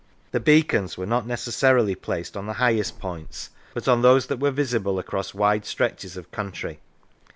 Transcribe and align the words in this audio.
The 0.31 0.39
beacons 0.39 0.97
were 0.97 1.05
not 1.05 1.27
necessarily 1.27 1.93
placed 1.93 2.35
on 2.35 2.47
the 2.47 2.53
highest 2.53 2.97
points, 2.99 3.51
but 3.75 3.87
on 3.87 4.01
those 4.01 4.25
that 4.25 4.39
were 4.39 4.49
visible 4.49 4.97
across 4.97 5.35
wide 5.35 5.63
stretches 5.67 6.17
of 6.17 6.31
country. 6.31 6.79